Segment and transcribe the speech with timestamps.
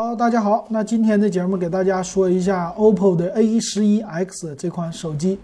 [0.00, 5.40] 好，大家好，那今天的节目给大家说一下 OPPO 的 A 十一 X 这款手机，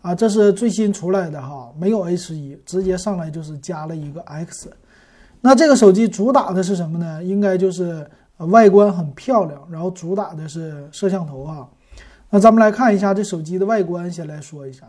[0.00, 4.70] 啊，这是最新出来的哈，没有 A 十一，直接上来就是加了一个 X。
[5.42, 7.22] 那这个手机主打的是什么呢？
[7.22, 8.08] 应该就是
[8.38, 11.68] 外观很漂亮，然后主打的是摄像头啊。
[12.30, 14.86] 那咱们来看一下这手机的外观，先来说一下。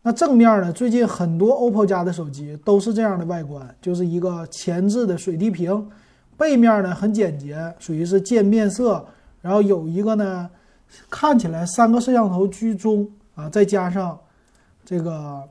[0.00, 5.86] 那正面呢，最近很多 OPPO 家的手机都是这样的外观，就是一个前置的水滴屏。
[6.36, 9.04] 背面呢很简洁，属于是渐变色，
[9.40, 10.50] 然后有一个呢，
[11.08, 14.18] 看起来三个摄像头居中啊，再加上
[14.84, 15.42] 这个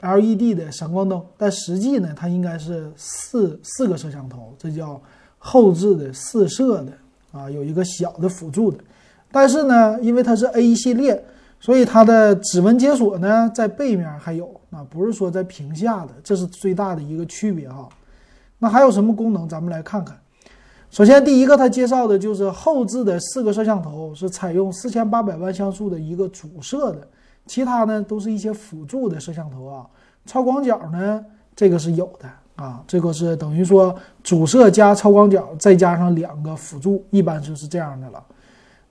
[0.00, 5.00] LED 的闪光灯，但实际呢它应该是四四个摄像头，这叫
[5.38, 6.92] 后置的四摄的
[7.32, 8.78] 啊，有一个小的辅助的，
[9.32, 11.24] 但是呢，因为它是 A 系列，
[11.58, 17.88] 所以它的指纹解锁呢在背面还有啊，不是说在屏下的，这是最大的一个区别哈。
[18.60, 19.48] 那还有什么功能？
[19.48, 20.18] 咱们来看看。
[20.90, 27.06] 首先，第一个它介绍的就是后置的四个摄像头是采用四千八百万像素的一个主摄的，
[27.46, 29.86] 其他呢都是一些辅助的摄像头啊。
[30.24, 38.24] 超广角呢，这个是有的啊，这个是等于说主摄加超广角，再加上两个辅助，一般就是这样的了。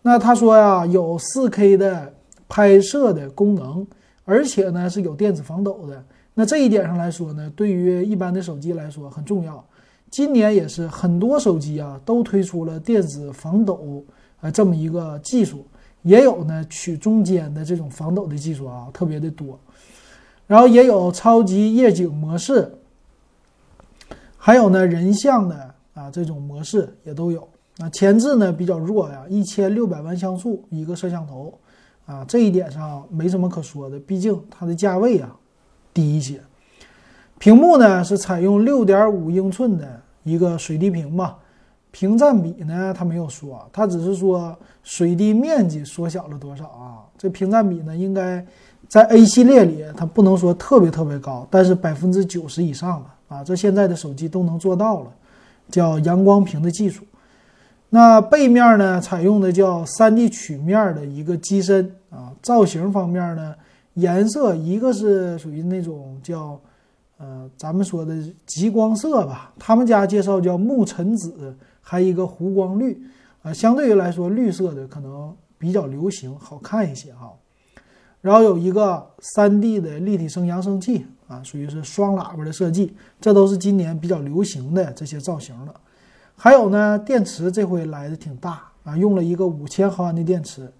[0.04, 2.14] 那他说呀，有 4K 的
[2.48, 3.86] 拍摄的功能，
[4.24, 6.02] 而且呢是有电子防抖的。
[6.36, 9.66] 那这一点上来说呢，对于一般的手机来说很重要。
[10.10, 14.04] 今年也是很多手机啊都推出了电子防抖
[14.40, 15.66] 啊这么一个技术，
[16.04, 19.60] 也有呢取中间的这种防抖的技术啊特别的多，
[20.48, 22.72] 然后也有超级夜景模式，
[24.38, 27.48] 还有呢人像的啊这种模式也都有。
[27.78, 31.54] 那前置呢比较弱呀，一千六百万像素一个摄像头
[32.06, 35.36] 啊这一点上没什么可说的，毕竟它的价位啊
[35.94, 36.42] 低一些。
[37.40, 39.88] 屏幕呢是采用六点五英寸的
[40.24, 41.36] 一个水滴屏嘛，
[41.92, 47.06] 屏占比呢它没有说，它只是说水滴面积缩小了多少啊？
[47.16, 48.44] 这屏占比呢应该
[48.88, 53.44] 在 A 系列里它不能说特别特别高，但是百分之九十以上了啊！
[53.44, 55.12] 这现在的手机都能做到了，
[55.70, 57.04] 叫阳光屏的技术。
[57.90, 63.54] 那背面呢采用的叫 3D 曲面的一个机身啊，造型方面呢
[63.94, 66.60] 颜色一个是属于那种叫。
[67.18, 73.02] 呃，咱们说的极光色吧，他们家介绍叫木尘紫，还有一个湖光绿，
[73.42, 77.34] 啊，相对于来说绿色的可能比较流行，好看一些哈。
[78.22, 85.74] 然后有一个 3D 的立体声扬声器啊，属于是双喇叭的设计，这都是今年比较流行的这些造型了。
[86.36, 90.72] 还有呢，电池这回来的挺大啊，用了一个五千毫安的电池，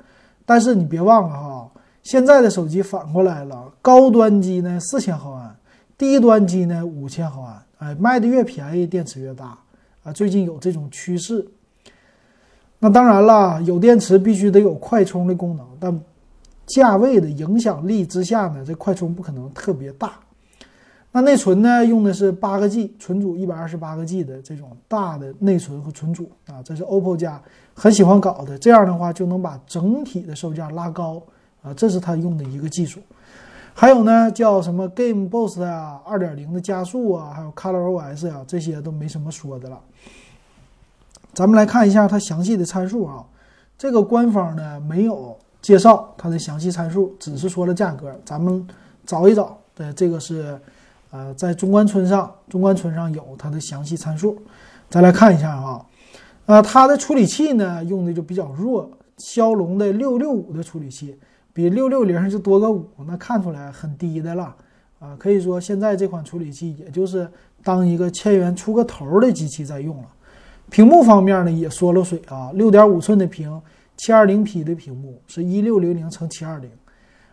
[0.46, 1.72] 但是你别忘了哈，
[2.04, 5.56] 现在的手机反过来了，高端机呢四千毫安。
[5.98, 9.58] 低端机呢，五千毫安，哎，卖的越便宜，电池越大，
[10.04, 11.46] 啊，最近有这种趋势。
[12.78, 16.00] 那当然了，有电池必须得有快充的功能，但
[16.68, 20.14] 价位的影响力之下呢，这快充不可能特别大。
[21.12, 27.42] 那内存呢，用的是八个 G，存储一百二十八个 G 的这种大的内存和存储啊，这是 OPPO 家
[27.74, 31.20] 很喜欢搞的，这样的话就能把整体的售价拉高
[31.64, 33.00] 啊，这是它用的一个技术。
[33.80, 39.80] 还有呢，叫什么 Game Boost 啊，二点零的加速啊，还有 Color OS 啊，这些都没什么说的了。
[41.32, 43.24] 咱们来看一下它详细的参数啊。
[43.78, 48.12] 这个官方呢没有介绍它的详细参数，只是说了价格。
[48.26, 48.68] 咱们
[49.06, 50.60] 找一找，对，这个是
[51.12, 54.42] 呃在中关村上，中关村上有它的详细参数。
[54.90, 55.86] 再来看一下啊，
[56.48, 61.16] 呃，它的处理器呢用的就比较弱，骁龙的六六五的处理器。
[61.58, 64.56] 比六六零就多个五，那看出来很低的了
[65.00, 65.16] 啊！
[65.18, 67.28] 可以说现在这款处理器也就是
[67.64, 70.08] 当一个千元出个头的机器在用了。
[70.70, 73.60] 屏幕方面呢也缩了水啊，六点五寸的屏，
[73.96, 76.70] 七二零 P 的屏幕是一六零零乘七二零。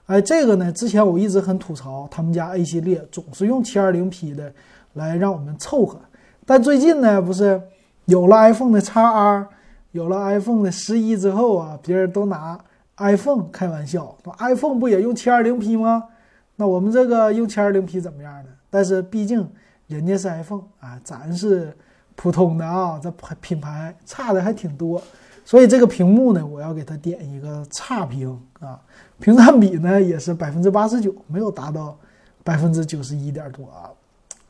[0.06, 4.50] 哎，这个呢之前我一直很吐槽，他们家 A 系列总是用七二零 P 的
[4.94, 6.00] 来让我们凑合。
[6.46, 7.60] 但最近呢不是
[8.06, 9.46] 有了 iPhone 的 x R，
[9.92, 12.58] 有了 iPhone 的十一之后啊，别人都拿。
[12.98, 16.04] iPhone 开玩笑，iPhone 不也用 720P 吗？
[16.56, 18.50] 那我们这个用 720P 怎么样呢？
[18.70, 19.48] 但是毕竟
[19.88, 21.76] 人家是 iPhone 啊，咱是
[22.14, 23.10] 普通的啊，这
[23.40, 25.02] 品牌差的还挺多。
[25.44, 28.80] 所以这个屏幕呢，我要给它点一个差评啊。
[29.18, 31.98] 屏占比呢也是百分之八十九，没有达到
[32.44, 33.90] 百分之九十一点多啊，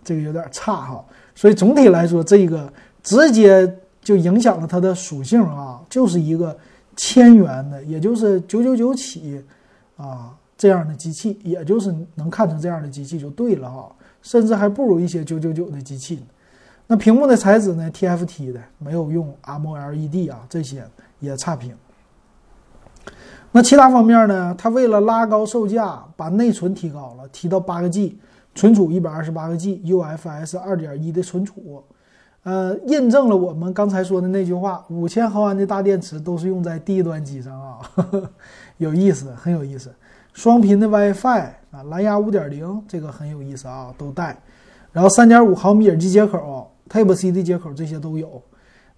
[0.02, 1.02] 这个有点差哈。
[1.34, 2.70] 所以总体来说，这个
[3.02, 6.54] 直接就影响了它的属性啊，就是一个。
[6.96, 9.42] 千元的，也就是九九九起，
[9.96, 13.90] 啊，这样的机器，也就是能看成这样的机器就对了哈，
[14.22, 16.22] 甚至还不如一些九九九的机器。
[16.86, 20.84] 那屏幕的材质呢？TFT 的，没有用 AMOLED 啊，这些
[21.18, 21.74] 也差评。
[23.52, 24.54] 那其他方面呢？
[24.58, 28.18] 它为了拉高售价，把内存提高了，提到八个 G，
[28.54, 31.82] 存储一百二十八个 G，UFS 二点一的存储，
[32.44, 38.30] 呃，印证了我们刚才说的那句话：五千毫安的大电池都是用在低端机上啊呵呵，
[38.78, 39.90] 有意思，很有意思。
[40.34, 44.36] 双频的 WiFi 啊，蓝牙五点零，这个很有意思啊，都带。
[44.92, 48.42] 然后三点五毫米耳机接口，Type C 的接口这些都有。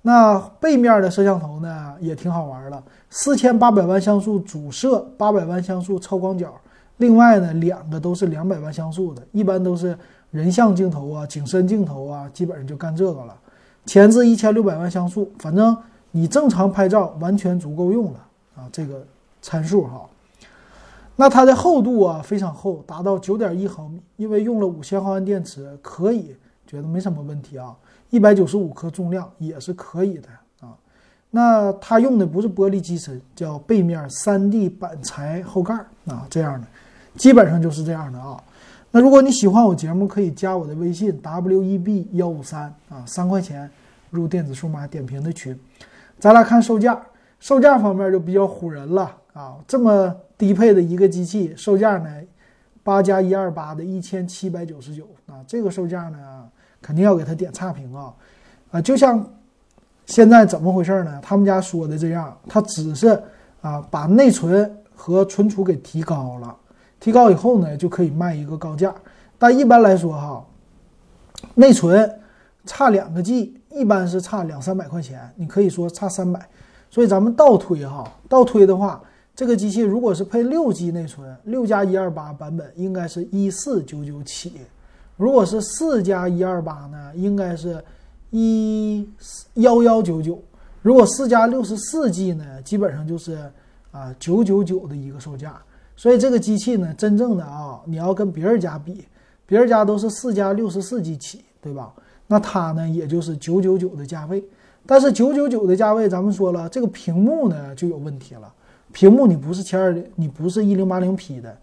[0.02, 6.52] 那背面的摄像头呢，也挺好玩的，四千八百万像素主摄，八百万像素超广角。
[6.96, 9.96] 另外呢，两个都是两百万像素的，一般都是
[10.30, 13.34] 人像镜头啊、景深镜头啊，基本上就干这个了。
[13.86, 15.76] 前置一千六百万像素，反正
[16.10, 18.20] 你正常拍照完全足够用了
[18.56, 19.06] 啊，这个
[19.40, 20.02] 参数哈。
[21.14, 26.36] 那它的厚度啊非常厚，达到九点一毫米，因为用了五千毫安电池，可以
[26.66, 27.74] 觉得没什么问题啊。
[28.10, 30.28] 一百九十五克重量也是可以的
[30.60, 30.76] 啊。
[31.30, 35.74] 那它用的不是玻璃机身，叫背面三 D 板材后盖
[36.06, 36.66] 啊，这样的，
[37.16, 38.42] 基本上就是这样的啊。
[38.96, 43.70] 那如果你喜欢我节目，可以加我的微信 w e b 幺五三啊，三块钱
[44.08, 45.54] 入电子数码点评的群。
[46.18, 46.98] 咱俩看售价，
[47.38, 52.08] 售价方面就比较唬人了啊，这么低配的一个机器，售价呢
[52.82, 56.18] 八加一二八的一千七百九十九啊，这个售价呢。
[56.80, 58.14] 肯定要给他点差评啊，
[58.70, 59.22] 啊，就像
[60.06, 61.20] 现在怎么回事呢？
[61.22, 63.08] 他们家说的这样，他只是
[63.60, 66.56] 啊把内存和存储给提高了，
[67.06, 68.92] 提高以后呢就可以卖一个高价。
[69.38, 70.44] 但一般来说哈，
[71.54, 72.18] 内存
[72.64, 76.48] 差两个 G，一般是差两三百块钱，你可以说差三百。
[76.90, 79.00] 所以咱们倒推哈，倒推的话，
[79.36, 84.54] 这个机器如果是配六 G 内存，六加一二八版本应该是一四九九起。
[85.16, 87.80] 如果是四加一二八呢，应该是
[88.30, 89.08] 一
[89.54, 90.42] 幺幺九九。
[90.82, 93.48] 如果四加六十四 G 呢，基本上就是
[93.92, 95.56] 啊九九九的一个售价。
[95.96, 99.04] 所以这个机器呢，真正的啊，你要跟别人家比，
[99.46, 101.92] 别人家都是四加六十四 G 起，对吧？
[102.26, 104.44] 那它呢，也就是九九九的价位。
[104.84, 108.52] 但是九九九的价位，咱们说了，这个屏幕呢就有问题了。
[108.92, 111.56] 屏幕你不是七二零，你不是一零八零 P 的。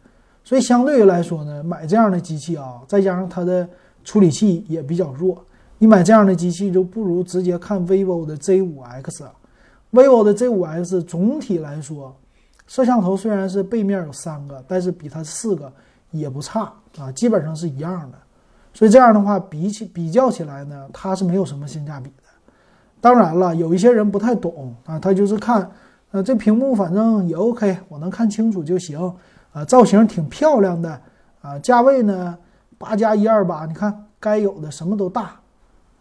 [0.43, 3.67] 所以相对于来说呢，买这样的机器啊，再加上它的
[4.03, 5.41] 处理器也比较弱，
[5.77, 9.25] 你买这样的机器就不如直接看 vivo 的 Z5X。
[9.93, 12.13] vivo 的 Z5X 总体来说，
[12.67, 15.71] 摄像头虽然是背面有三个，但是比它四个
[16.11, 18.17] 也不差啊，基本上是一样的。
[18.73, 22.23] 所以这样的话，比起比较起来呢，它是没有什么性价比的。
[22.99, 25.69] 当然了，有一些人不太懂啊，他就是看，
[26.11, 29.13] 呃，这屏幕反正也 OK，我能看清楚就行。
[29.51, 30.99] 啊，造型挺漂亮的，
[31.39, 32.35] 啊，价位呢
[32.79, 35.39] 八加一二八，你看该有的什么都大，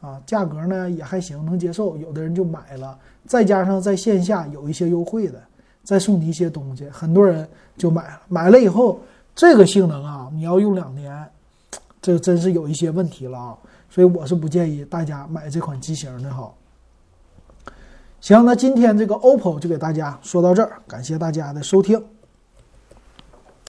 [0.01, 5.39] 啊，价格呢也还行，能接受，有的人就买了，再加上在线下有一些优惠的，
[5.83, 8.21] 再送你一些东西，很多人就买了。
[8.29, 9.01] 买了以后，
[9.35, 11.29] 这个性能啊，你要用两年，
[12.01, 13.59] 这真是有一些问题了啊，
[13.91, 16.53] 所以我是不建议大家买这款机型的哈。
[18.21, 22.01] 行，那今天这个 OPPO 就给大家说到这儿，感谢大家的收听。